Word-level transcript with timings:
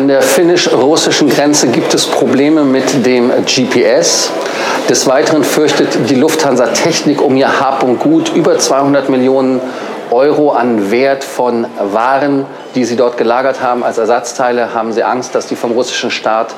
An 0.00 0.08
der 0.08 0.22
finnisch-russischen 0.22 1.28
Grenze 1.28 1.66
gibt 1.66 1.92
es 1.92 2.06
Probleme 2.06 2.64
mit 2.64 3.04
dem 3.04 3.30
GPS. 3.44 4.30
Des 4.88 5.06
Weiteren 5.06 5.44
fürchtet 5.44 6.08
die 6.08 6.14
Lufthansa 6.14 6.68
Technik 6.68 7.20
um 7.20 7.36
ihr 7.36 7.60
Hab 7.60 7.82
und 7.82 7.98
Gut 7.98 8.34
über 8.34 8.58
200 8.58 9.10
Millionen 9.10 9.60
Euro 10.10 10.52
an 10.52 10.90
Wert 10.90 11.22
von 11.22 11.66
Waren, 11.78 12.46
die 12.74 12.86
sie 12.86 12.96
dort 12.96 13.18
gelagert 13.18 13.60
haben 13.60 13.84
als 13.84 13.98
Ersatzteile, 13.98 14.72
haben 14.72 14.94
sie 14.94 15.04
Angst, 15.04 15.34
dass 15.34 15.48
die 15.48 15.54
vom 15.54 15.72
russischen 15.72 16.10
Staat 16.10 16.54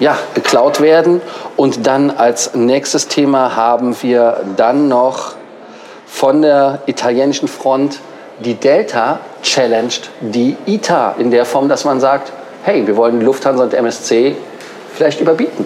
ja, 0.00 0.18
geklaut 0.34 0.80
werden. 0.80 1.22
Und 1.54 1.86
dann 1.86 2.10
als 2.10 2.56
nächstes 2.56 3.06
Thema 3.06 3.54
haben 3.54 3.94
wir 4.02 4.40
dann 4.56 4.88
noch 4.88 5.34
von 6.06 6.42
der 6.42 6.80
italienischen 6.86 7.46
Front 7.46 8.00
die 8.40 8.54
Delta 8.54 9.20
challenged 9.44 10.10
die 10.20 10.56
ITA 10.66 11.14
in 11.20 11.30
der 11.30 11.44
Form, 11.44 11.68
dass 11.68 11.84
man 11.84 12.00
sagt, 12.00 12.32
hey, 12.64 12.86
wir 12.86 12.96
wollen 12.96 13.20
Lufthansa 13.20 13.64
und 13.64 13.74
MSC 13.74 14.36
vielleicht 14.94 15.20
überbieten. 15.20 15.64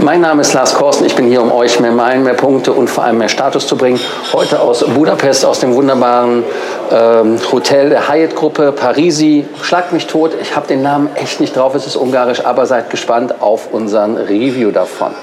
Mein 0.00 0.20
Name 0.20 0.42
ist 0.42 0.52
Lars 0.52 0.74
Korsten. 0.74 1.06
Ich 1.06 1.16
bin 1.16 1.28
hier, 1.28 1.40
um 1.40 1.50
euch 1.50 1.80
mehr 1.80 1.90
Meilen, 1.90 2.24
mehr 2.24 2.34
Punkte 2.34 2.72
und 2.72 2.90
vor 2.90 3.04
allem 3.04 3.16
mehr 3.16 3.30
Status 3.30 3.66
zu 3.66 3.78
bringen. 3.78 3.98
Heute 4.34 4.60
aus 4.60 4.84
Budapest, 4.84 5.46
aus 5.46 5.60
dem 5.60 5.74
wunderbaren 5.74 6.44
ähm, 6.92 7.38
Hotel 7.50 7.88
der 7.88 8.06
Hyatt-Gruppe 8.06 8.72
Parisi. 8.72 9.46
Schlagt 9.62 9.94
mich 9.94 10.06
tot. 10.06 10.32
Ich 10.42 10.54
habe 10.54 10.66
den 10.66 10.82
Namen 10.82 11.08
echt 11.14 11.40
nicht 11.40 11.56
drauf. 11.56 11.74
Es 11.74 11.86
ist 11.86 11.96
ungarisch, 11.96 12.44
aber 12.44 12.66
seid 12.66 12.90
gespannt 12.90 13.40
auf 13.40 13.72
unseren 13.72 14.18
Review 14.18 14.72
davon. 14.72 15.14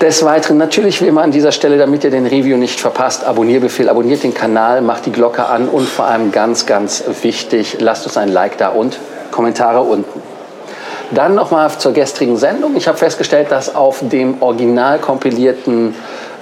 Des 0.00 0.24
Weiteren, 0.24 0.56
natürlich 0.56 1.02
will 1.02 1.12
man 1.12 1.24
an 1.24 1.30
dieser 1.30 1.52
Stelle, 1.52 1.76
damit 1.76 2.04
ihr 2.04 2.10
den 2.10 2.24
Review 2.24 2.56
nicht 2.56 2.80
verpasst, 2.80 3.22
Abonnierbefehl, 3.22 3.86
abonniert 3.90 4.22
den 4.22 4.32
Kanal, 4.32 4.80
macht 4.80 5.04
die 5.04 5.12
Glocke 5.12 5.44
an 5.44 5.68
und 5.68 5.86
vor 5.86 6.06
allem 6.06 6.32
ganz, 6.32 6.64
ganz 6.64 7.04
wichtig, 7.20 7.76
lasst 7.80 8.06
uns 8.06 8.16
ein 8.16 8.30
Like 8.30 8.56
da 8.56 8.70
und 8.70 8.98
Kommentare 9.30 9.82
unten. 9.82 10.22
Dann 11.10 11.34
nochmal 11.34 11.70
zur 11.76 11.92
gestrigen 11.92 12.38
Sendung. 12.38 12.76
Ich 12.76 12.88
habe 12.88 12.96
festgestellt, 12.96 13.50
dass 13.50 13.74
auf 13.74 13.98
dem 14.00 14.40
original 14.40 15.00
kompilierten 15.00 15.94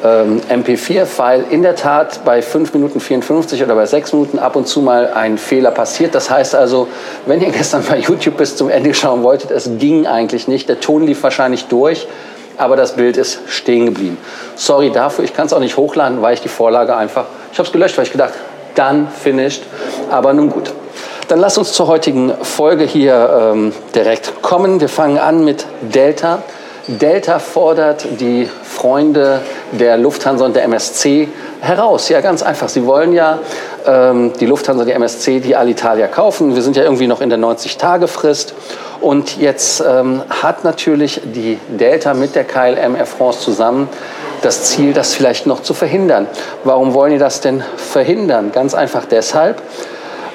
ähm, 0.05 0.41
MP4-File 0.49 1.47
in 1.51 1.63
der 1.63 1.75
Tat 1.75 2.21
bei 2.25 2.43
5 2.43 2.75
Minuten 2.75 3.01
54 3.01 3.61
oder 3.65 3.75
bei 3.75 3.87
6 3.87 4.13
Minuten 4.13 4.39
ab 4.39 4.55
und 4.55 4.69
zu 4.69 4.83
mal 4.83 5.13
ein 5.15 5.37
Fehler 5.37 5.73
passiert. 5.73 6.15
Das 6.15 6.31
heißt 6.31 6.55
also, 6.55 6.87
wenn 7.27 7.41
ihr 7.41 7.51
gestern 7.51 7.83
bei 7.83 7.99
YouTube 7.99 8.37
bis 8.37 8.55
zum 8.55 8.69
Ende 8.69 8.95
schauen 8.95 9.25
wolltet, 9.25 9.51
es 9.51 9.69
ging 9.79 10.07
eigentlich 10.07 10.47
nicht. 10.47 10.69
Der 10.69 10.79
Ton 10.79 11.05
lief 11.05 11.25
wahrscheinlich 11.25 11.65
durch, 11.65 12.07
aber 12.59 12.77
das 12.77 12.97
Bild 12.97 13.17
ist 13.17 13.41
stehen 13.47 13.87
geblieben. 13.87 14.19
Sorry 14.57 14.91
dafür, 14.91 15.25
ich 15.25 15.35
kann 15.35 15.47
es 15.47 15.53
auch 15.53 15.61
nicht 15.61 15.77
hochladen, 15.77 16.21
weil 16.21 16.35
ich 16.35 16.41
die 16.41 16.49
Vorlage 16.49 16.97
einfach, 16.97 17.27
ich 17.53 17.59
habe 17.59 17.67
es 17.67 17.73
gelöscht, 17.73 17.97
weil 17.97 18.05
ich 18.05 18.13
gedacht, 18.13 18.35
dann 18.75 19.09
finished. 19.09 19.63
Aber 20.11 20.33
nun 20.33 20.51
gut. 20.51 20.73
Dann 21.29 21.41
lass 21.41 21.59
uns 21.59 21.73
zur 21.73 21.89
heutigen 21.89 22.33
Folge 22.43 22.85
hier 22.85 23.53
ähm, 23.53 23.73
direkt 23.95 24.41
kommen. 24.41 24.81
Wir 24.81 24.89
fangen 24.89 25.19
an 25.19 25.45
mit 25.45 25.67
Delta. 25.83 26.43
Delta 26.87 27.39
fordert 27.39 28.07
die 28.19 28.49
Freunde 28.63 29.41
der 29.73 29.99
Lufthansa 29.99 30.47
und 30.47 30.57
der 30.57 30.65
MSC 30.65 31.29
heraus. 31.61 32.09
Ja, 32.09 32.23
ganz 32.23 32.43
einfach. 32.43 32.71
Sie 32.71 32.87
wollen 32.87 33.13
ja 33.13 33.41
ähm, 33.87 34.33
die 34.41 34.47
Lufthansa, 34.47 34.87
die 34.87 34.93
MSC, 34.93 35.41
die 35.41 35.55
Alitalia 35.55 36.07
kaufen. 36.07 36.55
Wir 36.55 36.63
sind 36.63 36.77
ja 36.77 36.85
irgendwie 36.85 37.07
noch 37.07 37.21
in 37.21 37.29
der 37.29 37.39
90-Tage-Frist. 37.39 38.55
Und 39.01 39.39
jetzt 39.39 39.81
ähm, 39.81 40.23
hat 40.29 40.65
natürlich 40.65 41.21
die 41.25 41.59
Delta 41.69 42.15
mit 42.15 42.35
der 42.35 42.45
KLM 42.45 42.97
Air 42.97 43.07
France 43.07 43.41
zusammen 43.41 43.89
das 44.43 44.65
Ziel, 44.65 44.93
das 44.93 45.15
vielleicht 45.15 45.47
noch 45.47 45.63
zu 45.63 45.75
verhindern. 45.75 46.27
Warum 46.65 46.95
wollen 46.95 47.13
die 47.13 47.19
das 47.19 47.41
denn 47.41 47.63
verhindern? 47.77 48.51
Ganz 48.53 48.75
einfach 48.75 49.05
deshalb, 49.05 49.63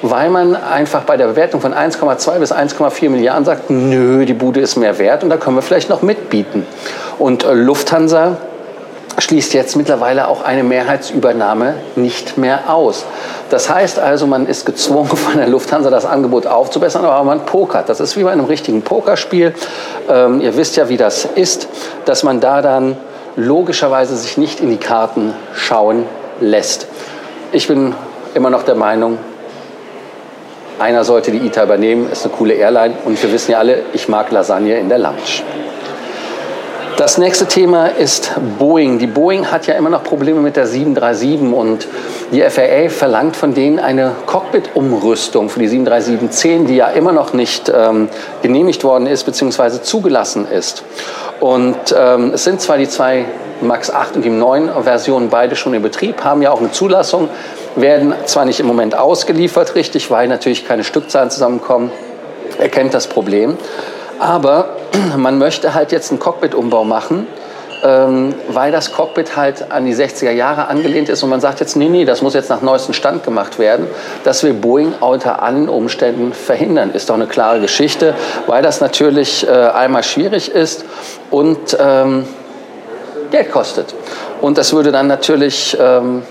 weil 0.02 0.30
man 0.30 0.56
einfach 0.56 1.02
bei 1.02 1.16
der 1.16 1.26
Bewertung 1.26 1.60
von 1.60 1.74
1,2 1.74 2.38
bis 2.38 2.52
1,4 2.52 3.10
Milliarden 3.10 3.44
sagt, 3.44 3.70
nö, 3.70 4.24
die 4.24 4.34
Bude 4.34 4.60
ist 4.60 4.76
mehr 4.76 4.98
wert 4.98 5.24
und 5.24 5.30
da 5.30 5.36
können 5.36 5.56
wir 5.56 5.62
vielleicht 5.62 5.88
noch 5.88 6.02
mitbieten. 6.02 6.66
Und 7.18 7.44
äh, 7.44 7.52
Lufthansa 7.52 8.36
schließt 9.18 9.54
jetzt 9.54 9.76
mittlerweile 9.76 10.28
auch 10.28 10.42
eine 10.42 10.64
Mehrheitsübernahme 10.64 11.74
nicht 11.96 12.36
mehr 12.36 12.72
aus. 12.72 13.04
Das 13.50 13.68
heißt 13.68 13.98
also, 13.98 14.26
man 14.26 14.46
ist 14.46 14.66
gezwungen 14.66 15.08
von 15.16 15.36
der 15.36 15.48
Lufthansa 15.48 15.90
das 15.90 16.04
Angebot 16.04 16.46
aufzubessern, 16.46 17.04
aber 17.04 17.24
man 17.24 17.46
pokert. 17.46 17.88
Das 17.88 18.00
ist 18.00 18.16
wie 18.16 18.24
bei 18.24 18.32
einem 18.32 18.46
richtigen 18.46 18.82
Pokerspiel. 18.82 19.54
Ähm, 20.08 20.40
ihr 20.40 20.56
wisst 20.56 20.76
ja, 20.76 20.88
wie 20.88 20.96
das 20.96 21.24
ist, 21.24 21.68
dass 22.04 22.22
man 22.22 22.40
da 22.40 22.62
dann 22.62 22.96
logischerweise 23.36 24.16
sich 24.16 24.36
nicht 24.36 24.60
in 24.60 24.70
die 24.70 24.76
Karten 24.76 25.34
schauen 25.54 26.04
lässt. 26.40 26.86
Ich 27.52 27.68
bin 27.68 27.94
immer 28.34 28.50
noch 28.50 28.64
der 28.64 28.74
Meinung, 28.74 29.18
einer 30.78 31.04
sollte 31.04 31.30
die 31.30 31.38
ITA 31.46 31.64
übernehmen, 31.64 32.10
ist 32.10 32.24
eine 32.24 32.34
coole 32.34 32.54
Airline 32.54 32.94
und 33.04 33.22
wir 33.22 33.32
wissen 33.32 33.52
ja 33.52 33.58
alle, 33.58 33.82
ich 33.92 34.08
mag 34.08 34.32
Lasagne 34.32 34.78
in 34.78 34.88
der 34.88 34.98
Lounge. 34.98 35.42
Das 36.96 37.18
nächste 37.18 37.46
Thema 37.46 37.86
ist 37.86 38.30
Boeing. 38.56 39.00
Die 39.00 39.08
Boeing 39.08 39.50
hat 39.50 39.66
ja 39.66 39.74
immer 39.74 39.90
noch 39.90 40.04
Probleme 40.04 40.38
mit 40.38 40.54
der 40.54 40.68
737 40.68 41.52
und 41.52 41.88
die 42.30 42.40
FAA 42.42 42.88
verlangt 42.88 43.36
von 43.36 43.52
denen 43.52 43.80
eine 43.80 44.12
Cockpit-Umrüstung 44.26 45.48
für 45.48 45.58
die 45.58 45.68
737-10, 45.68 46.66
die 46.66 46.76
ja 46.76 46.86
immer 46.86 47.10
noch 47.10 47.32
nicht 47.32 47.72
ähm, 47.74 48.08
genehmigt 48.42 48.84
worden 48.84 49.08
ist 49.08 49.24
bzw. 49.24 49.82
zugelassen 49.82 50.46
ist. 50.48 50.84
Und 51.40 51.76
ähm, 51.98 52.30
es 52.34 52.44
sind 52.44 52.60
zwar 52.60 52.78
die 52.78 52.88
zwei 52.88 53.24
MAX 53.60 53.90
8 53.90 54.14
und 54.14 54.24
die 54.24 54.30
9 54.30 54.70
Versionen 54.84 55.30
beide 55.30 55.56
schon 55.56 55.74
in 55.74 55.82
Betrieb, 55.82 56.22
haben 56.22 56.42
ja 56.42 56.52
auch 56.52 56.60
eine 56.60 56.70
Zulassung, 56.70 57.28
werden 57.74 58.14
zwar 58.26 58.44
nicht 58.44 58.60
im 58.60 58.66
Moment 58.66 58.96
ausgeliefert, 58.96 59.74
richtig, 59.74 60.12
weil 60.12 60.28
natürlich 60.28 60.68
keine 60.68 60.84
Stückzahlen 60.84 61.30
zusammenkommen. 61.30 61.90
Er 62.58 62.68
kennt 62.68 62.94
das 62.94 63.08
Problem. 63.08 63.58
Aber 64.18 64.76
man 65.16 65.38
möchte 65.38 65.74
halt 65.74 65.92
jetzt 65.92 66.10
einen 66.10 66.20
Cockpit-Umbau 66.20 66.84
machen, 66.84 67.26
ähm, 67.82 68.34
weil 68.48 68.72
das 68.72 68.92
Cockpit 68.92 69.36
halt 69.36 69.70
an 69.70 69.84
die 69.84 69.94
60er 69.94 70.30
Jahre 70.30 70.68
angelehnt 70.68 71.08
ist 71.08 71.22
und 71.22 71.30
man 71.30 71.40
sagt 71.40 71.60
jetzt, 71.60 71.76
nee, 71.76 71.88
nee, 71.88 72.04
das 72.04 72.22
muss 72.22 72.34
jetzt 72.34 72.48
nach 72.48 72.62
neuestem 72.62 72.94
Stand 72.94 73.24
gemacht 73.24 73.58
werden. 73.58 73.86
Das 74.24 74.42
will 74.42 74.54
Boeing 74.54 74.94
unter 75.00 75.42
allen 75.42 75.68
Umständen 75.68 76.32
verhindern. 76.32 76.92
Ist 76.92 77.10
doch 77.10 77.14
eine 77.14 77.26
klare 77.26 77.60
Geschichte, 77.60 78.14
weil 78.46 78.62
das 78.62 78.80
natürlich 78.80 79.46
äh, 79.46 79.50
einmal 79.50 80.02
schwierig 80.02 80.50
ist 80.50 80.84
und 81.30 81.76
ähm, 81.78 82.24
Geld 83.30 83.50
kostet. 83.52 83.94
Und 84.40 84.58
das 84.58 84.72
würde 84.72 84.92
dann 84.92 85.06
natürlich 85.06 85.76
ähm, 85.78 86.22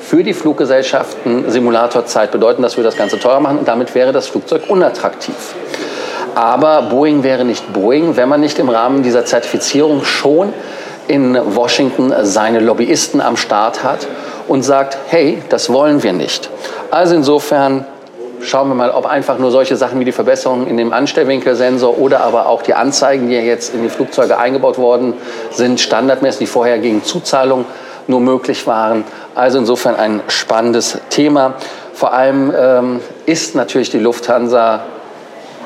für 0.00 0.24
die 0.24 0.34
Fluggesellschaften 0.34 1.50
Simulatorzeit 1.50 2.32
bedeuten, 2.32 2.62
dass 2.62 2.76
wir 2.76 2.82
das 2.82 2.96
Ganze 2.96 3.18
teurer 3.18 3.38
machen 3.38 3.58
und 3.58 3.68
damit 3.68 3.94
wäre 3.94 4.12
das 4.12 4.26
Flugzeug 4.26 4.62
unattraktiv. 4.68 5.54
Aber 6.34 6.82
Boeing 6.82 7.22
wäre 7.22 7.44
nicht 7.44 7.72
Boeing, 7.72 8.16
wenn 8.16 8.28
man 8.28 8.40
nicht 8.40 8.58
im 8.58 8.68
Rahmen 8.68 9.02
dieser 9.02 9.24
Zertifizierung 9.24 10.04
schon 10.04 10.52
in 11.08 11.36
Washington 11.56 12.14
seine 12.22 12.60
Lobbyisten 12.60 13.20
am 13.20 13.36
Start 13.36 13.82
hat 13.82 14.06
und 14.48 14.62
sagt, 14.62 14.96
hey, 15.08 15.42
das 15.48 15.72
wollen 15.72 16.02
wir 16.02 16.12
nicht. 16.12 16.50
Also 16.90 17.14
insofern 17.14 17.84
schauen 18.42 18.68
wir 18.68 18.74
mal, 18.74 18.90
ob 18.90 19.06
einfach 19.06 19.38
nur 19.38 19.50
solche 19.50 19.76
Sachen 19.76 20.00
wie 20.00 20.04
die 20.04 20.12
Verbesserung 20.12 20.66
in 20.66 20.76
dem 20.76 20.92
Anstellwinkelsensor 20.92 21.98
oder 21.98 22.20
aber 22.20 22.46
auch 22.46 22.62
die 22.62 22.74
Anzeigen, 22.74 23.28
die 23.28 23.34
jetzt 23.34 23.74
in 23.74 23.82
die 23.82 23.88
Flugzeuge 23.88 24.38
eingebaut 24.38 24.78
worden 24.78 25.14
sind, 25.50 25.80
standardmäßig, 25.80 26.38
die 26.40 26.46
vorher 26.46 26.78
gegen 26.78 27.04
Zuzahlung 27.04 27.64
nur 28.06 28.20
möglich 28.20 28.66
waren, 28.66 29.04
also 29.34 29.58
insofern 29.58 29.96
ein 29.96 30.20
spannendes 30.28 30.98
Thema. 31.10 31.54
Vor 31.92 32.12
allem 32.12 32.52
ähm, 32.56 33.00
ist 33.26 33.54
natürlich 33.54 33.90
die 33.90 33.98
Lufthansa 33.98 34.80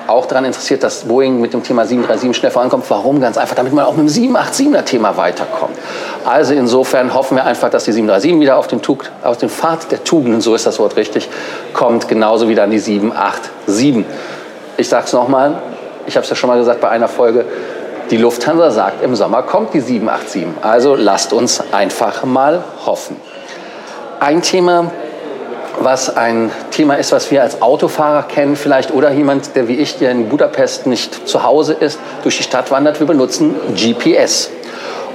auch 0.07 0.27
daran 0.27 0.45
interessiert, 0.45 0.83
dass 0.83 1.05
Boeing 1.05 1.41
mit 1.41 1.53
dem 1.53 1.63
Thema 1.63 1.87
737 1.87 2.37
schnell 2.37 2.51
vorankommt. 2.51 2.85
Warum? 2.89 3.21
Ganz 3.21 3.39
einfach, 3.39 3.55
damit 3.55 3.73
man 3.73 3.85
auch 3.85 3.97
mit 3.97 4.09
dem 4.09 4.35
787er-Thema 4.35 5.17
weiterkommt. 5.17 5.77
Also 6.25 6.55
insofern 6.55 7.15
hoffen 7.15 7.37
wir 7.37 7.45
einfach, 7.45 7.71
dass 7.71 7.85
die 7.85 7.93
737 7.93 8.41
wieder 8.41 8.57
auf 8.57 8.67
den, 8.67 8.81
auf 9.23 9.37
den 9.39 9.49
Pfad 9.49 9.91
der 9.91 10.05
Tugenden, 10.05 10.41
so 10.41 10.55
ist 10.55 10.67
das 10.67 10.79
Wort 10.79 10.97
richtig, 10.97 11.29
kommt, 11.73 12.09
genauso 12.09 12.49
wie 12.49 12.55
dann 12.55 12.71
die 12.71 12.79
787. 12.79 14.05
Ich 14.77 14.89
sage 14.89 15.05
es 15.07 15.13
nochmal, 15.13 15.63
ich 16.07 16.17
habe 16.17 16.25
es 16.25 16.31
ja 16.31 16.37
schon 16.37 16.49
mal 16.49 16.59
gesagt 16.59 16.81
bei 16.81 16.89
einer 16.89 17.09
Folge, 17.09 17.45
die 18.11 18.19
Lufthansa 18.19 18.71
sagt, 18.71 19.03
im 19.03 19.15
Sommer 19.15 19.43
kommt 19.43 19.73
die 19.73 19.81
787. 19.81 20.47
Also 20.63 20.95
lasst 20.95 21.33
uns 21.33 21.63
einfach 21.73 22.25
mal 22.25 22.63
hoffen. 22.85 23.17
Ein 24.21 24.43
Thema, 24.43 24.91
was 25.79 26.17
ein 26.17 26.51
Thema 26.71 26.95
ist, 26.95 27.13
was 27.13 27.31
wir 27.31 27.43
als 27.43 27.63
Autofahrer 27.63 28.25
kennen 28.25 28.57
vielleicht 28.57 28.93
oder 28.93 29.13
jemand, 29.13 29.57
der 29.57 29.69
wie 29.69 29.75
ich, 29.75 29.99
der 29.99 30.11
in 30.11 30.29
Budapest 30.29 30.87
nicht 30.87 31.29
zu 31.29 31.43
Hause 31.43 31.75
ist, 31.75 31.99
durch 32.23 32.37
die 32.37 32.43
Stadt 32.43 32.71
wandert, 32.71 33.01
wir 33.01 33.07
benutzen 33.07 33.55
GPS. 33.75 34.51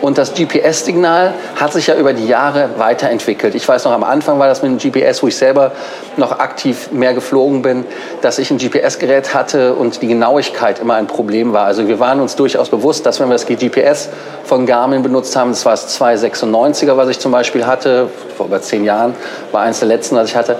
Und 0.01 0.17
das 0.17 0.33
GPS-Signal 0.33 1.33
hat 1.55 1.73
sich 1.73 1.87
ja 1.87 1.95
über 1.95 2.13
die 2.13 2.27
Jahre 2.27 2.69
weiterentwickelt. 2.77 3.53
Ich 3.55 3.67
weiß 3.67 3.83
noch, 3.85 3.91
am 3.91 4.03
Anfang 4.03 4.39
war 4.39 4.47
das 4.47 4.61
mit 4.61 4.71
dem 4.71 4.91
GPS, 4.91 5.21
wo 5.21 5.27
ich 5.27 5.35
selber 5.35 5.73
noch 6.15 6.39
aktiv 6.39 6.91
mehr 6.91 7.13
geflogen 7.13 7.61
bin, 7.61 7.85
dass 8.21 8.39
ich 8.39 8.49
ein 8.49 8.57
GPS-Gerät 8.57 9.33
hatte 9.33 9.73
und 9.73 10.01
die 10.01 10.07
Genauigkeit 10.07 10.79
immer 10.79 10.95
ein 10.95 11.07
Problem 11.07 11.51
war. 11.51 11.65
Also 11.65 11.87
wir 11.87 11.99
waren 11.99 12.21
uns 12.21 12.35
durchaus 12.35 12.69
bewusst, 12.69 13.05
dass 13.05 13.19
wenn 13.19 13.27
wir 13.27 13.33
das 13.33 13.45
GPS 13.45 14.09
von 14.45 14.65
Garmin 14.65 15.03
benutzt 15.03 15.35
haben, 15.35 15.51
das 15.51 15.65
war 15.65 15.73
das 15.73 15.99
296er, 15.99 16.95
was 16.95 17.09
ich 17.09 17.19
zum 17.19 17.31
Beispiel 17.31 17.65
hatte, 17.65 18.07
vor 18.37 18.45
über 18.45 18.61
zehn 18.61 18.85
Jahren, 18.85 19.15
war 19.51 19.61
eines 19.61 19.79
der 19.79 19.89
letzten, 19.89 20.15
was 20.15 20.29
ich 20.29 20.35
hatte, 20.35 20.55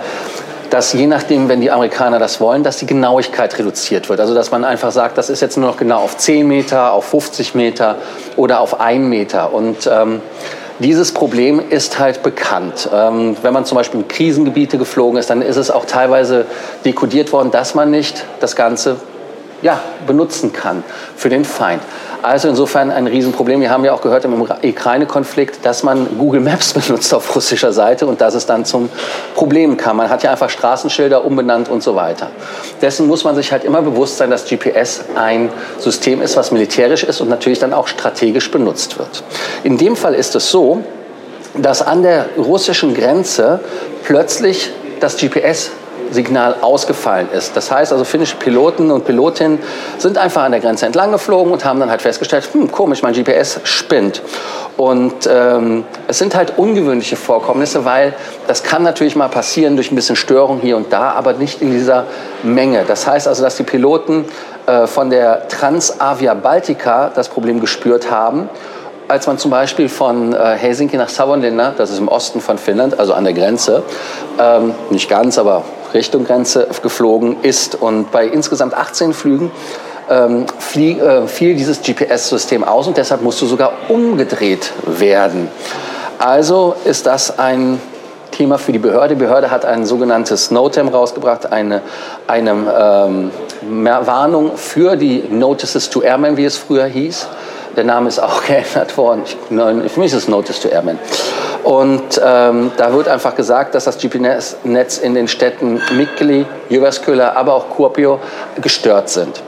dass 0.69 0.94
je 0.94 1.07
nachdem, 1.07 1.50
wenn 1.50 1.62
die 1.62 1.71
Amerikaner 1.71 2.19
das 2.19 2.39
wollen, 2.39 2.63
dass 2.63 2.77
die 2.77 2.86
Genauigkeit 2.86 3.57
reduziert 3.57 4.10
wird. 4.10 4.19
Also 4.19 4.33
dass 4.33 4.51
man 4.51 4.63
einfach 4.63 4.92
sagt, 4.92 5.18
das 5.18 5.30
ist 5.30 5.42
jetzt 5.42 5.57
nur 5.57 5.69
noch 5.69 5.77
genau 5.77 6.00
auf 6.00 6.18
10 6.18 6.48
Meter, 6.48 6.94
auf 6.94 7.06
50 7.06 7.56
Meter 7.56 7.98
oder 8.36 8.60
auf 8.60 8.80
1 8.80 9.04
Meter. 9.06 9.54
Und 9.54 9.89
ähm, 9.92 10.21
dieses 10.80 11.13
Problem 11.13 11.62
ist 11.69 12.00
halt 12.00 12.24
bekannt. 12.24 12.89
Ähm, 12.94 13.36
wenn 13.42 13.54
man 13.54 13.66
zum 13.66 13.77
Beispiel 13.77 14.00
in 14.01 14.07
Krisengebiete 14.07 14.77
geflogen 14.77 15.19
ist, 15.19 15.30
dann 15.30 15.42
ist 15.42 15.57
es 15.57 15.71
auch 15.71 15.86
teilweise 15.86 16.45
dekodiert 16.86 17.33
worden, 17.33 17.51
dass 17.51 17.75
man 17.75 17.92
nicht 17.92 18.24
das 18.39 18.56
Ganze 18.56 18.98
ja, 19.62 19.81
benutzen 20.07 20.54
kann 20.54 20.83
für 21.16 21.30
den 21.30 21.44
Feind. 21.44 21.81
Also 22.21 22.50
insofern 22.50 22.92
ein 22.92 23.07
Riesenproblem. 23.07 23.62
Wir 23.62 23.69
haben 23.69 23.86
ja 23.86 23.94
auch 23.94 24.01
gehört 24.01 24.25
im 24.25 24.42
Ukraine-Konflikt, 24.42 25.66
dass 25.66 25.83
man 25.83 26.18
Google 26.18 26.42
Maps 26.42 26.74
benutzt 26.88 27.13
auf 27.13 27.33
russischer 27.36 27.71
Seite 27.71 28.07
und 28.07 28.19
dass 28.19 28.33
es 28.33 28.45
dann 28.45 28.66
zum 28.66 28.89
Problem 29.36 29.77
kam. 29.77 29.98
Man 29.98 30.10
hat 30.10 30.24
ja 30.24 30.31
einfach 30.31 30.50
Straßenschilder 30.50 31.24
umbenannt 31.24 31.69
und 31.69 31.81
so 31.81 31.95
weiter. 31.95 32.27
Dessen 32.81 33.07
muss 33.07 33.24
man 33.24 33.36
sich 33.36 33.51
halt 33.51 33.63
immer 33.63 33.81
bewusst 33.81 34.18
sein, 34.18 34.30
dass 34.30 34.45
GPS 34.45 35.06
ein 35.16 35.50
System 35.77 36.21
ist, 36.21 36.36
was 36.36 36.51
militärisch 36.51 37.04
ist 37.04 37.21
und 37.21 37.30
natürlich 37.30 37.60
dann 37.60 37.74
auch 37.74 37.88
strategisch 37.88 38.51
benutzt 38.51 39.00
wird. 39.00 39.24
In 39.63 39.77
dem 39.77 39.95
Fall 39.95 40.13
ist 40.13 40.36
es 40.36 40.51
so, 40.51 40.83
dass 41.57 41.81
an 41.81 42.04
der 42.04 42.25
russischen 42.38 42.94
Grenze 42.94 43.62
plötzlich 44.04 44.71
das 45.00 45.16
GPS 45.18 45.71
Signal 46.12 46.56
ausgefallen 46.62 47.30
ist. 47.32 47.56
Das 47.56 47.72
heißt 47.72 47.92
also, 47.92 48.04
finnische 48.04 48.36
Piloten 48.36 48.92
und 48.92 49.06
Pilotinnen 49.06 49.60
sind 49.98 50.18
einfach 50.18 50.44
an 50.44 50.52
der 50.52 50.62
Grenze 50.62 50.86
entlang 50.86 51.12
geflogen 51.12 51.52
und 51.54 51.66
haben 51.66 51.80
dann 51.80 51.90
halt 51.90 52.02
festgestellt, 52.02 52.50
hm, 52.52 52.72
komisch, 52.72 53.02
mein 53.02 53.14
GPS 53.14 53.60
spinnt. 53.64 54.22
Und 54.78 55.30
ähm, 55.30 55.84
es 56.08 56.20
sind 56.20 56.36
halt 56.36 56.54
ungewöhnliche 56.58 57.16
Vorkommnisse, 57.16 57.86
weil 57.86 58.14
das 58.48 58.64
kann 58.64 58.84
natürlich 58.84 59.16
mal 59.16 59.28
passieren 59.28 59.76
durch 59.76 59.92
ein 59.92 59.96
bisschen 59.96 60.16
Störung 60.16 60.60
hier 60.62 60.78
und 60.78 60.94
da, 60.94 61.12
aber 61.12 61.34
nicht 61.34 61.62
in 61.62 61.72
dieser 61.72 62.06
Menge. 62.44 62.84
Das 62.88 63.06
heißt 63.06 63.28
also, 63.28 63.44
dass 63.44 63.58
die 63.58 63.64
Piloten 63.64 64.26
äh, 64.68 64.88
von 64.88 65.10
der 65.10 65.48
Transavia 65.48 66.34
Baltica 66.34 67.12
das 67.14 67.28
Problem 67.28 67.60
gespürt 67.60 68.10
haben 68.10 68.50
als 69.10 69.26
man 69.26 69.40
zum 69.40 69.50
Beispiel 69.50 69.90
von 69.90 70.34
äh, 70.34 70.56
Helsinki 70.56 70.96
nach 70.96 71.10
Savonlinna, 71.10 71.74
das 71.76 71.90
ist 71.90 71.98
im 71.98 72.08
Osten 72.08 72.42
von 72.42 72.60
Finnland, 72.60 73.00
also 73.00 73.14
an 73.14 73.24
der 73.24 73.34
Grenze, 73.34 73.82
ähm, 74.40 74.76
nicht 74.92 75.10
ganz, 75.10 75.40
aber 75.40 75.64
Richtung 75.94 76.26
Grenze 76.26 76.68
geflogen 76.82 77.38
ist. 77.42 77.76
Und 77.76 78.12
bei 78.12 78.26
insgesamt 78.26 78.74
18 78.74 79.14
Flügen 79.14 79.52
ähm, 80.10 80.46
flie, 80.58 81.00
äh, 81.00 81.28
fiel 81.28 81.56
dieses 81.56 81.82
GPS-System 81.82 82.64
aus 82.64 82.88
und 82.88 82.98
deshalb 82.98 83.22
musste 83.22 83.46
sogar 83.46 83.74
umgedreht 83.90 84.72
werden. 84.86 85.50
Also 86.18 86.76
ist 86.86 87.06
das 87.06 87.40
ein 87.40 87.80
Thema 88.32 88.58
für 88.58 88.72
die 88.72 88.80
Behörde. 88.80 89.16
Die 89.16 89.20
Behörde 89.20 89.52
hat 89.52 89.66
ein 89.66 89.86
sogenanntes 89.86 90.52
NOTAM 90.52 90.88
rausgebracht, 90.88 91.52
eine, 91.52 91.82
eine 92.28 92.52
ähm, 92.52 93.32
Warnung 93.62 94.56
für 94.56 94.96
die 94.96 95.24
Notices 95.30 95.90
to 95.90 96.02
Airmen, 96.02 96.38
wie 96.38 96.46
es 96.46 96.58
früher 96.58 96.86
hieß. 96.86 97.28
Der 97.75 97.83
Name 97.83 98.07
ist 98.07 98.19
auch 98.19 98.44
geändert 98.48 98.98
worden. 98.98 99.24
Ich, 99.25 99.38
für 99.92 100.00
mich 100.00 100.12
ist 100.12 100.24
es 100.24 100.27
Notice 100.27 100.60
to 100.62 100.69
Airmen. 100.69 101.00
Und 101.63 102.21
ähm, 102.24 102.71
da 102.77 102.94
wird 102.94 103.07
einfach 103.07 103.36
gesagt, 103.36 103.75
dass 103.75 103.83
das 103.83 103.98
GPS-Netz 103.98 104.98
in 104.98 105.13
den 105.13 105.27
Städten 105.27 105.81
Mikkeli, 105.95 106.45
Jyväskylä, 106.69 107.36
aber 107.36 107.54
auch 107.54 107.69
Kuopio 107.69 108.19
gestört 108.62 109.10
sind. 109.10 109.42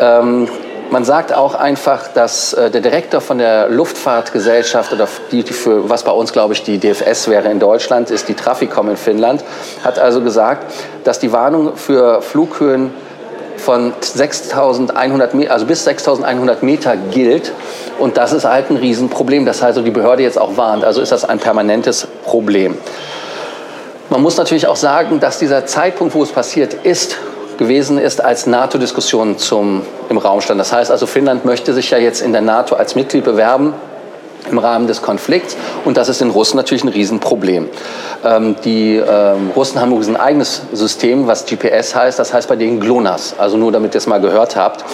Ähm, 0.00 0.48
man 0.90 1.04
sagt 1.04 1.32
auch 1.32 1.54
einfach, 1.54 2.08
dass 2.08 2.52
äh, 2.52 2.68
der 2.68 2.80
Direktor 2.80 3.20
von 3.20 3.38
der 3.38 3.68
Luftfahrtgesellschaft 3.68 4.92
oder 4.92 5.06
die, 5.30 5.44
die 5.44 5.52
für 5.52 5.88
was 5.88 6.02
bei 6.02 6.10
uns 6.10 6.32
glaube 6.32 6.54
ich 6.54 6.64
die 6.64 6.78
DFS 6.78 7.28
wäre 7.28 7.48
in 7.48 7.60
Deutschland, 7.60 8.10
ist 8.10 8.28
die 8.28 8.34
Traficom 8.34 8.90
in 8.90 8.96
Finnland, 8.96 9.44
hat 9.84 10.00
also 10.00 10.20
gesagt, 10.20 10.72
dass 11.04 11.20
die 11.20 11.32
Warnung 11.32 11.76
für 11.76 12.22
Flughöhen 12.22 12.92
von 13.60 13.92
6.100 14.00 15.36
Meter, 15.36 15.52
also 15.52 15.66
bis 15.66 15.86
6.100 15.86 16.56
Meter 16.62 16.96
gilt. 16.96 17.52
Und 17.98 18.16
das 18.16 18.32
ist 18.32 18.44
halt 18.44 18.70
ein 18.70 18.76
Riesenproblem. 18.76 19.46
Das 19.46 19.62
heißt, 19.62 19.78
die 19.78 19.90
Behörde 19.90 20.22
jetzt 20.22 20.38
auch 20.38 20.56
warnt. 20.56 20.84
Also 20.84 21.00
ist 21.00 21.12
das 21.12 21.24
ein 21.24 21.38
permanentes 21.38 22.06
Problem. 22.24 22.76
Man 24.08 24.22
muss 24.22 24.36
natürlich 24.36 24.66
auch 24.66 24.76
sagen, 24.76 25.20
dass 25.20 25.38
dieser 25.38 25.66
Zeitpunkt, 25.66 26.14
wo 26.14 26.22
es 26.22 26.32
passiert 26.32 26.74
ist, 26.74 27.16
gewesen 27.58 27.98
ist, 27.98 28.24
als 28.24 28.46
NATO-Diskussion 28.46 29.36
im 30.08 30.18
Raum 30.18 30.40
stand. 30.40 30.58
Das 30.58 30.72
heißt 30.72 30.90
also, 30.90 31.06
Finnland 31.06 31.44
möchte 31.44 31.74
sich 31.74 31.90
ja 31.90 31.98
jetzt 31.98 32.22
in 32.22 32.32
der 32.32 32.40
NATO 32.40 32.74
als 32.74 32.94
Mitglied 32.94 33.24
bewerben 33.24 33.74
im 34.50 34.58
Rahmen 34.58 34.86
des 34.86 35.02
Konflikts. 35.02 35.56
Und 35.84 35.96
das 35.96 36.08
ist 36.08 36.20
den 36.20 36.30
Russen 36.30 36.56
natürlich 36.56 36.84
ein 36.84 36.88
Riesenproblem. 36.88 37.68
Ähm, 38.24 38.56
die 38.64 38.96
ähm, 38.96 39.50
Russen 39.54 39.80
haben 39.80 39.90
übrigens 39.90 40.08
ein 40.08 40.16
eigenes 40.16 40.62
System, 40.72 41.26
was 41.26 41.46
GPS 41.46 41.94
heißt. 41.94 42.18
Das 42.18 42.32
heißt 42.32 42.48
bei 42.48 42.56
denen 42.56 42.80
GLONASS. 42.80 43.36
Also 43.38 43.56
nur 43.56 43.72
damit 43.72 43.94
ihr 43.94 43.98
es 43.98 44.06
mal 44.06 44.20
gehört 44.20 44.56
habt. 44.56 44.84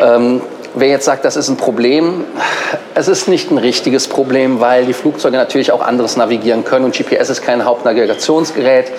Ähm, 0.00 0.40
wer 0.74 0.88
jetzt 0.88 1.04
sagt, 1.04 1.24
das 1.24 1.36
ist 1.36 1.48
ein 1.48 1.56
Problem, 1.56 2.24
es 2.94 3.08
ist 3.08 3.28
nicht 3.28 3.50
ein 3.50 3.58
richtiges 3.58 4.08
Problem, 4.08 4.60
weil 4.60 4.86
die 4.86 4.92
Flugzeuge 4.92 5.36
natürlich 5.36 5.72
auch 5.72 5.80
anderes 5.80 6.16
navigieren 6.16 6.64
können 6.64 6.84
und 6.84 6.96
GPS 6.96 7.30
ist 7.30 7.42
kein 7.42 7.64
Hauptnavigationsgerät. 7.64 8.92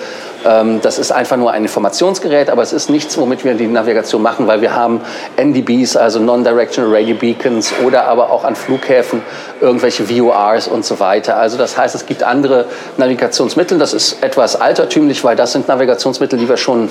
Ähm, 0.46 0.80
das 0.80 0.98
ist 0.98 1.10
einfach 1.10 1.36
nur 1.36 1.50
ein 1.50 1.62
Informationsgerät, 1.62 2.50
aber 2.50 2.62
es 2.62 2.72
ist 2.72 2.88
nichts, 2.88 3.18
womit 3.18 3.44
wir 3.44 3.54
die 3.54 3.66
Navigation 3.66 4.22
machen, 4.22 4.46
weil 4.46 4.60
wir 4.60 4.74
haben 4.74 5.00
NDBs, 5.36 5.96
also 5.96 6.20
Non-Directional 6.20 6.94
Radio 6.94 7.16
Beacons 7.16 7.72
oder 7.84 8.04
aber 8.04 8.30
auch 8.30 8.44
an 8.44 8.54
Flughäfen 8.54 9.22
irgendwelche 9.60 10.08
VORs 10.08 10.68
und 10.68 10.84
so 10.84 11.00
weiter. 11.00 11.36
Also 11.36 11.58
das 11.58 11.76
heißt, 11.76 11.94
es 11.94 12.06
gibt 12.06 12.22
andere 12.22 12.66
Navigationsmittel. 12.96 13.78
Das 13.78 13.92
ist 13.92 14.22
etwas 14.22 14.60
altertümlich, 14.60 15.24
weil 15.24 15.36
das 15.36 15.52
sind 15.52 15.68
Navigationsmittel, 15.68 16.38
die 16.38 16.48
wir 16.48 16.56
schon 16.56 16.88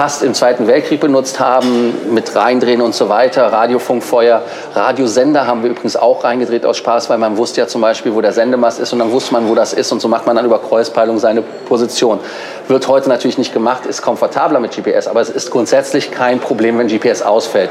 fast 0.00 0.22
im 0.22 0.32
Zweiten 0.32 0.66
Weltkrieg 0.66 0.98
benutzt 0.98 1.40
haben, 1.40 1.92
mit 2.14 2.34
Reindrehen 2.34 2.80
und 2.80 2.94
so 2.94 3.10
weiter, 3.10 3.52
Radiofunkfeuer, 3.52 4.40
Radiosender 4.74 5.46
haben 5.46 5.62
wir 5.62 5.68
übrigens 5.68 5.94
auch 5.94 6.24
reingedreht 6.24 6.64
aus 6.64 6.78
Spaß, 6.78 7.10
weil 7.10 7.18
man 7.18 7.36
wusste 7.36 7.60
ja 7.60 7.66
zum 7.66 7.82
Beispiel, 7.82 8.14
wo 8.14 8.22
der 8.22 8.32
Sendemast 8.32 8.80
ist 8.80 8.94
und 8.94 9.00
dann 9.00 9.12
wusste 9.12 9.34
man, 9.34 9.46
wo 9.46 9.54
das 9.54 9.74
ist 9.74 9.92
und 9.92 10.00
so 10.00 10.08
macht 10.08 10.26
man 10.26 10.36
dann 10.36 10.46
über 10.46 10.58
Kreuzpeilung 10.58 11.18
seine 11.18 11.42
Position. 11.42 12.18
Wird 12.66 12.88
heute 12.88 13.10
natürlich 13.10 13.36
nicht 13.36 13.52
gemacht, 13.52 13.84
ist 13.84 14.00
komfortabler 14.00 14.58
mit 14.58 14.74
GPS, 14.74 15.06
aber 15.06 15.20
es 15.20 15.28
ist 15.28 15.50
grundsätzlich 15.50 16.10
kein 16.10 16.40
Problem, 16.40 16.78
wenn 16.78 16.86
GPS 16.86 17.20
ausfällt. 17.20 17.68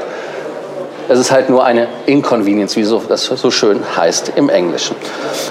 Es 1.08 1.18
ist 1.18 1.32
halt 1.32 1.50
nur 1.50 1.64
eine 1.64 1.88
Inconvenience, 2.06 2.76
wie 2.76 2.86
das 3.08 3.24
so 3.24 3.50
schön 3.50 3.80
heißt 3.96 4.34
im 4.36 4.50
Englischen. 4.50 4.94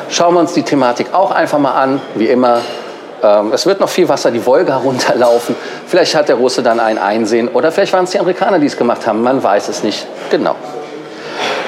Schauen 0.07 0.33
wir 0.33 0.39
uns 0.39 0.53
die 0.53 0.63
Thematik 0.63 1.13
auch 1.13 1.31
einfach 1.31 1.59
mal 1.59 1.73
an. 1.73 1.99
Wie 2.15 2.27
immer 2.27 2.61
ähm, 3.23 3.52
es 3.54 3.66
wird 3.66 3.80
noch 3.80 3.90
viel 3.90 4.07
Wasser 4.09 4.31
die 4.31 4.45
Wolga 4.45 4.78
runterlaufen. 4.83 5.56
Vielleicht 5.88 6.16
hat 6.16 6.30
der 6.30 6.35
Russe 6.35 6.64
dann 6.64 6.80
ein 6.80 6.97
Einsehen 6.97 7.47
oder 7.47 7.71
vielleicht 7.71 7.94
waren 7.94 8.06
es 8.06 8.11
die 8.11 8.19
Amerikaner, 8.19 8.59
die 8.59 8.68
es 8.68 8.78
gemacht 8.78 9.06
haben. 9.07 9.21
Man 9.21 9.42
weiß 9.42 9.69
es 9.69 9.83
nicht 9.83 10.07
genau. 10.30 10.56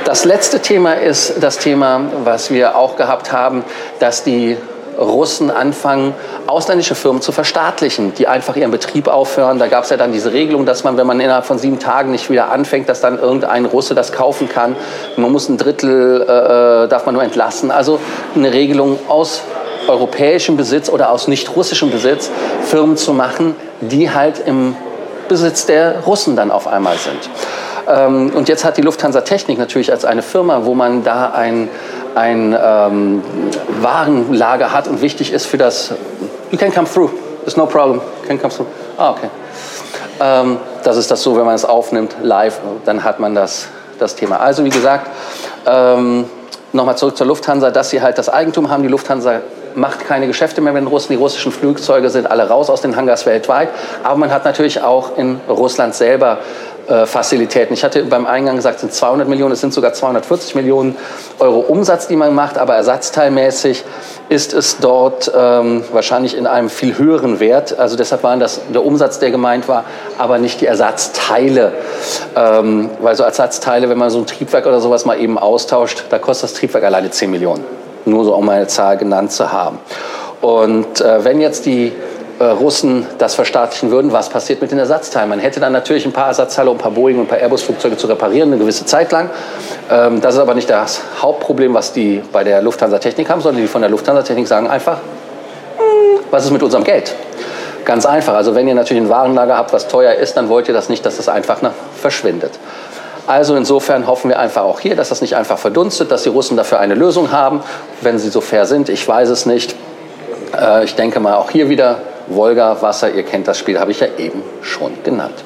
Das 0.05 0.25
letzte 0.25 0.59
Thema 0.59 0.93
ist 0.93 1.35
das 1.41 1.59
Thema, 1.59 2.01
was 2.23 2.49
wir 2.49 2.75
auch 2.75 2.95
gehabt 2.95 3.31
haben, 3.31 3.63
dass 3.99 4.23
die 4.23 4.57
Russen 4.97 5.51
anfangen, 5.51 6.13
ausländische 6.47 6.95
Firmen 6.95 7.21
zu 7.21 7.31
verstaatlichen, 7.31 8.13
die 8.15 8.27
einfach 8.27 8.55
ihren 8.55 8.71
Betrieb 8.71 9.07
aufhören. 9.07 9.59
Da 9.59 9.67
gab 9.67 9.83
es 9.83 9.89
ja 9.89 9.97
dann 9.97 10.11
diese 10.11 10.33
Regelung, 10.33 10.65
dass 10.65 10.83
man, 10.83 10.97
wenn 10.97 11.07
man 11.07 11.19
innerhalb 11.19 11.45
von 11.45 11.57
sieben 11.57 11.79
Tagen 11.79 12.11
nicht 12.11 12.29
wieder 12.29 12.51
anfängt, 12.51 12.89
dass 12.89 13.01
dann 13.01 13.19
irgendein 13.19 13.65
Russe 13.65 13.95
das 13.95 14.11
kaufen 14.11 14.49
kann. 14.49 14.75
Man 15.17 15.31
muss 15.31 15.49
ein 15.49 15.57
Drittel, 15.57 16.25
äh, 16.27 16.85
äh 16.85 16.87
darf 16.87 17.05
man 17.05 17.13
nur 17.13 17.23
entlassen. 17.23 17.71
Also 17.71 17.99
eine 18.35 18.53
Regelung 18.53 18.99
aus 19.07 19.41
europäischem 19.87 20.57
Besitz 20.57 20.89
oder 20.89 21.11
aus 21.11 21.27
nicht 21.27 21.55
russischem 21.55 21.91
Besitz 21.91 22.29
Firmen 22.63 22.97
zu 22.97 23.13
machen, 23.13 23.55
die 23.81 24.11
halt 24.11 24.41
im 24.45 24.75
Besitz 25.27 25.65
der 25.65 26.01
Russen 26.01 26.35
dann 26.35 26.51
auf 26.51 26.67
einmal 26.67 26.97
sind. 26.97 27.29
Ähm, 27.87 28.31
und 28.35 28.49
jetzt 28.49 28.63
hat 28.63 28.77
die 28.77 28.81
Lufthansa 28.81 29.21
Technik 29.21 29.57
natürlich 29.57 29.91
als 29.91 30.05
eine 30.05 30.21
Firma, 30.21 30.65
wo 30.65 30.73
man 30.73 31.03
da 31.03 31.31
ein, 31.31 31.69
ein 32.15 32.57
ähm, 32.61 33.23
Warenlager 33.81 34.73
hat 34.73 34.87
und 34.87 35.01
wichtig 35.01 35.31
ist 35.31 35.45
für 35.45 35.57
das, 35.57 35.93
you 36.51 36.57
can 36.57 36.73
come 36.73 36.87
through, 36.87 37.09
there's 37.41 37.57
no 37.57 37.65
problem, 37.65 38.01
you 38.21 38.27
can 38.27 38.39
come 38.39 38.53
through. 38.53 38.67
Ah, 38.97 39.11
okay. 39.11 39.29
Ähm, 40.19 40.57
das 40.83 40.97
ist 40.97 41.09
das 41.09 41.23
so, 41.23 41.35
wenn 41.35 41.45
man 41.45 41.55
es 41.55 41.65
aufnimmt 41.65 42.15
live, 42.21 42.59
dann 42.85 43.03
hat 43.03 43.19
man 43.19 43.33
das, 43.33 43.67
das 43.99 44.15
Thema. 44.15 44.39
Also 44.39 44.63
wie 44.63 44.69
gesagt, 44.69 45.09
ähm, 45.65 46.25
nochmal 46.73 46.97
zurück 46.97 47.17
zur 47.17 47.27
Lufthansa, 47.27 47.71
dass 47.71 47.89
sie 47.89 48.01
halt 48.01 48.17
das 48.17 48.29
Eigentum 48.29 48.69
haben. 48.69 48.83
Die 48.83 48.89
Lufthansa 48.89 49.41
macht 49.75 50.05
keine 50.05 50.27
Geschäfte 50.27 50.61
mehr 50.61 50.73
mit 50.73 50.81
den 50.81 50.87
Russen. 50.87 51.11
Die 51.11 51.17
russischen 51.17 51.51
Flugzeuge 51.51 52.09
sind 52.09 52.29
alle 52.29 52.47
raus 52.47 52.69
aus 52.69 52.81
den 52.81 52.95
Hangars 52.95 53.25
weltweit. 53.25 53.69
Aber 54.03 54.15
man 54.17 54.31
hat 54.31 54.45
natürlich 54.45 54.81
auch 54.81 55.17
in 55.17 55.39
Russland 55.47 55.95
selber 55.95 56.39
äh, 56.87 57.05
Facilitäten. 57.05 57.73
Ich 57.73 57.83
hatte 57.83 58.03
beim 58.03 58.25
Eingang 58.25 58.55
gesagt, 58.55 58.75
es 58.75 58.81
sind 58.81 58.93
200 58.93 59.27
Millionen, 59.27 59.53
es 59.53 59.61
sind 59.61 59.73
sogar 59.73 59.93
240 59.93 60.55
Millionen 60.55 60.97
Euro 61.39 61.59
Umsatz, 61.59 62.07
die 62.07 62.15
man 62.15 62.35
macht, 62.35 62.57
aber 62.57 62.75
ersatzteilmäßig 62.75 63.83
ist 64.29 64.53
es 64.53 64.77
dort 64.79 65.31
ähm, 65.33 65.83
wahrscheinlich 65.91 66.35
in 66.35 66.47
einem 66.47 66.69
viel 66.69 66.97
höheren 66.97 67.39
Wert. 67.39 67.77
Also 67.77 67.95
deshalb 67.95 68.23
war 68.23 68.35
das 68.37 68.61
der 68.73 68.83
Umsatz, 68.83 69.19
der 69.19 69.31
gemeint 69.31 69.67
war, 69.67 69.85
aber 70.17 70.37
nicht 70.37 70.59
die 70.59 70.65
Ersatzteile. 70.65 71.71
Ähm, 72.35 72.89
weil 72.99 73.15
so 73.15 73.23
Ersatzteile, 73.23 73.87
wenn 73.89 73.97
man 73.97 74.09
so 74.09 74.19
ein 74.19 74.25
Triebwerk 74.25 74.65
oder 74.65 74.81
sowas 74.81 75.05
mal 75.05 75.19
eben 75.19 75.37
austauscht, 75.37 76.05
da 76.09 76.19
kostet 76.19 76.49
das 76.49 76.57
Triebwerk 76.57 76.83
alleine 76.83 77.11
10 77.11 77.29
Millionen. 77.29 77.63
Nur 78.11 78.25
so, 78.25 78.35
um 78.35 78.47
eine 78.49 78.67
Zahl 78.67 78.97
genannt 78.97 79.31
zu 79.31 79.51
haben. 79.51 79.79
Und 80.41 81.01
äh, 81.01 81.23
wenn 81.23 81.39
jetzt 81.39 81.65
die 81.65 81.93
äh, 82.39 82.43
Russen 82.43 83.05
das 83.19 83.35
verstaatlichen 83.35 83.91
würden, 83.91 84.11
was 84.11 84.29
passiert 84.29 84.61
mit 84.61 84.71
den 84.71 84.79
Ersatzteilen? 84.79 85.29
Man 85.29 85.39
hätte 85.39 85.59
dann 85.59 85.73
natürlich 85.73 86.05
ein 86.05 86.11
paar 86.11 86.27
Ersatzteile, 86.27 86.71
um 86.71 86.77
ein 86.77 86.81
paar 86.81 86.91
Boeing 86.91 87.17
und 87.17 87.25
ein 87.25 87.27
paar 87.27 87.37
Airbus-Flugzeuge 87.37 87.97
zu 87.97 88.07
reparieren, 88.07 88.49
eine 88.49 88.57
gewisse 88.57 88.85
Zeit 88.85 89.11
lang. 89.11 89.29
Ähm, 89.89 90.21
das 90.21 90.33
ist 90.33 90.39
aber 90.39 90.55
nicht 90.55 90.69
das 90.69 91.01
Hauptproblem, 91.21 91.73
was 91.73 91.93
die 91.93 92.21
bei 92.31 92.43
der 92.43 92.61
Lufthansa 92.61 92.97
Technik 92.97 93.29
haben, 93.29 93.41
sondern 93.41 93.61
die 93.61 93.67
von 93.67 93.81
der 93.81 93.91
Lufthansa 93.91 94.23
Technik 94.23 94.47
sagen 94.47 94.67
einfach, 94.67 94.97
hm, 95.77 96.19
was 96.31 96.45
ist 96.45 96.51
mit 96.51 96.63
unserem 96.63 96.83
Geld? 96.83 97.15
Ganz 97.85 98.05
einfach. 98.05 98.33
Also 98.33 98.55
wenn 98.55 98.67
ihr 98.67 98.75
natürlich 98.75 99.03
ein 99.03 99.09
Warenlager 99.09 99.55
habt, 99.55 99.71
was 99.71 99.87
teuer 99.87 100.13
ist, 100.15 100.35
dann 100.35 100.49
wollt 100.49 100.67
ihr 100.67 100.73
das 100.73 100.89
nicht, 100.89 101.05
dass 101.05 101.17
das 101.17 101.29
einfach 101.29 101.59
verschwindet. 101.99 102.51
Also 103.27 103.55
insofern 103.55 104.07
hoffen 104.07 104.29
wir 104.29 104.39
einfach 104.39 104.63
auch 104.63 104.79
hier, 104.79 104.95
dass 104.95 105.09
das 105.09 105.21
nicht 105.21 105.35
einfach 105.35 105.57
verdunstet, 105.57 106.11
dass 106.11 106.23
die 106.23 106.29
Russen 106.29 106.57
dafür 106.57 106.79
eine 106.79 106.95
Lösung 106.95 107.31
haben, 107.31 107.61
wenn 108.01 108.17
sie 108.19 108.29
so 108.29 108.41
fair 108.41 108.65
sind. 108.65 108.89
Ich 108.89 109.07
weiß 109.07 109.29
es 109.29 109.45
nicht. 109.45 109.75
Äh, 110.59 110.83
ich 110.83 110.95
denke 110.95 111.19
mal 111.19 111.35
auch 111.35 111.51
hier 111.51 111.69
wieder 111.69 111.99
Wolga, 112.27 112.81
Wasser, 112.81 113.11
ihr 113.11 113.23
kennt 113.23 113.47
das 113.47 113.57
Spiel, 113.57 113.79
habe 113.79 113.91
ich 113.91 113.99
ja 113.99 114.07
eben 114.17 114.41
schon 114.61 114.91
genannt. 115.03 115.43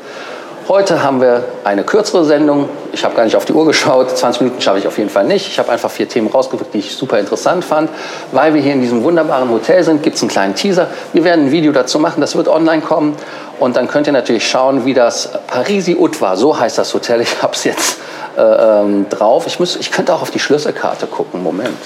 Heute 0.68 1.04
haben 1.04 1.22
wir 1.22 1.44
eine 1.64 1.84
kürzere 1.84 2.26
Sendung. 2.26 2.68
Ich 2.92 3.06
habe 3.06 3.14
gar 3.14 3.24
nicht 3.24 3.36
auf 3.36 3.46
die 3.46 3.54
Uhr 3.54 3.68
geschaut. 3.68 4.18
20 4.18 4.42
Minuten 4.42 4.62
schaffe 4.62 4.80
ich 4.80 4.88
auf 4.88 4.98
jeden 4.98 5.12
Fall 5.12 5.24
nicht. 5.24 5.48
Ich 5.48 5.60
habe 5.60 5.72
einfach 5.72 5.92
vier 5.92 6.10
Themen 6.10 6.28
rausgepickt, 6.28 6.74
die 6.74 6.80
ich 6.80 6.96
super 6.96 7.20
interessant 7.20 7.64
fand. 7.64 7.92
Weil 8.32 8.56
wir 8.56 8.62
hier 8.64 8.74
in 8.74 8.82
diesem 8.82 9.04
wunderbaren 9.04 9.52
Hotel 9.52 9.84
sind, 9.84 10.02
gibt 10.02 10.16
es 10.16 10.24
einen 10.24 10.32
kleinen 10.32 10.56
Teaser. 10.56 10.88
Wir 11.14 11.24
werden 11.24 11.46
ein 11.46 11.52
Video 11.52 11.72
dazu 11.72 12.00
machen, 12.00 12.20
das 12.20 12.36
wird 12.36 12.48
online 12.48 12.82
kommen. 12.82 13.16
Und 13.60 13.76
dann 13.76 13.88
könnt 13.88 14.08
ihr 14.08 14.14
natürlich 14.14 14.50
schauen, 14.50 14.86
wie 14.86 14.96
das 14.96 15.30
Parisi 15.46 15.98
Utwa, 16.00 16.36
so 16.36 16.60
heißt 16.60 16.80
das 16.80 16.96
Hotel. 16.96 17.22
Ich 17.22 17.44
habe 17.44 17.54
es 17.54 17.64
jetzt 17.64 18.00
äh, 18.36 18.42
ähm, 18.42 19.06
drauf. 19.08 19.46
Ich, 19.46 19.60
muss, 19.60 19.76
ich 19.76 19.92
könnte 19.92 20.16
auch 20.16 20.24
auf 20.24 20.32
die 20.32 20.40
Schlüsselkarte 20.40 21.06
gucken. 21.06 21.44
Moment. 21.44 21.78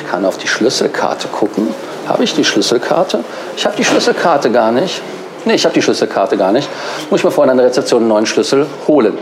Ich 0.00 0.08
kann 0.08 0.24
auf 0.24 0.38
die 0.38 0.46
Schlüsselkarte 0.46 1.26
gucken. 1.26 1.74
Habe 2.06 2.22
ich 2.22 2.34
die 2.36 2.44
Schlüsselkarte? 2.44 3.24
Ich 3.56 3.66
habe 3.66 3.74
die 3.76 3.84
Schlüsselkarte 3.84 4.52
gar 4.52 4.70
nicht. 4.70 5.02
Nee, 5.44 5.54
ich 5.54 5.64
habe 5.64 5.74
die 5.74 5.82
Schlüsselkarte 5.82 6.36
gar 6.36 6.52
nicht. 6.52 6.68
Muss 7.10 7.20
ich 7.20 7.24
mir 7.24 7.30
vorhin 7.30 7.50
an 7.50 7.56
der 7.56 7.66
Rezeption 7.66 8.02
einen 8.02 8.08
neuen 8.08 8.26
Schlüssel 8.26 8.66
holen. 8.86 9.18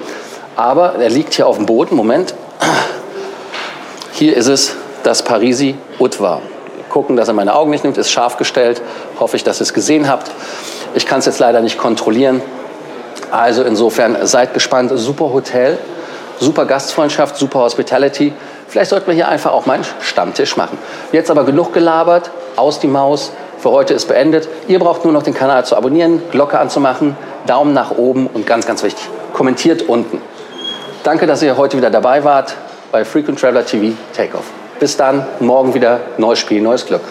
Aber 0.55 0.97
er 0.97 1.09
liegt 1.09 1.35
hier 1.35 1.47
auf 1.47 1.57
dem 1.57 1.67
Boden. 1.67 1.97
Moment. 1.97 2.35
Hier 4.13 4.37
ist 4.37 4.49
es, 4.49 4.77
das 5.03 5.23
Parisi 5.23 5.77
Utwa. 5.99 6.43
Gucken, 6.91 7.17
dass 7.17 7.29
er 7.29 7.35
meine 7.35 7.55
Augen 7.55 7.71
nicht 7.71 7.85
nimmt, 7.85 7.97
ist 7.97 8.11
scharf 8.11 8.37
gestellt. 8.37 8.83
Hoffe 9.19 9.37
ich, 9.37 9.45
dass 9.45 9.61
ihr 9.61 9.63
es 9.63 9.73
gesehen 9.73 10.09
habt. 10.09 10.31
Ich 10.95 11.07
kann 11.07 11.21
es 11.21 11.27
jetzt 11.27 11.39
leider 11.39 11.61
nicht 11.61 11.79
kontrollieren. 11.79 12.43
Also 13.31 13.63
insofern 13.63 14.17
seid 14.27 14.53
gespannt. 14.53 14.93
Super 14.95 15.33
Hotel, 15.33 15.79
super 16.39 16.67
Gastfreundschaft, 16.67 17.37
super 17.37 17.61
Hospitality. 17.61 18.35
Vielleicht 18.69 18.91
sollten 18.91 19.07
wir 19.07 19.15
hier 19.15 19.29
einfach 19.29 19.53
auch 19.53 19.67
mal 19.67 19.75
einen 19.75 19.87
Stammtisch 20.01 20.57
machen. 20.57 20.77
Jetzt 21.13 21.31
aber 21.31 21.45
genug 21.45 21.73
gelabert, 21.73 22.31
aus 22.57 22.79
die 22.79 22.89
Maus 22.89 23.33
für 23.61 23.71
heute 23.71 23.95
ist 23.95 24.07
beendet. 24.09 24.49
Ihr 24.69 24.79
braucht 24.79 25.05
nur 25.05 25.13
noch 25.13 25.23
den 25.23 25.35
Kanal 25.35 25.65
zu 25.65 25.77
abonnieren, 25.77 26.23
Glocke 26.31 26.59
anzumachen, 26.59 27.17
Daumen 27.47 27.75
nach 27.75 27.91
oben 27.91 28.27
und 28.27 28.47
ganz, 28.47 28.67
ganz 28.67 28.83
wichtig, 28.83 29.09
kommentiert 29.33 29.83
unten. 29.83 30.21
Danke, 31.05 31.27
dass 31.27 31.43
ihr 31.43 31.57
heute 31.57 31.77
wieder 31.77 31.91
dabei 31.91 32.25
wart 32.25 32.55
bei 32.91 33.05
Frequent 33.05 33.39
Traveler 33.39 33.65
TV 33.65 33.97
Takeoff. 34.15 34.45
Bis 34.79 34.97
dann, 34.97 35.27
morgen 35.41 35.75
wieder 35.75 36.01
neues 36.17 36.39
Spiel, 36.39 36.63
neues 36.63 36.87
Glück. 36.87 37.03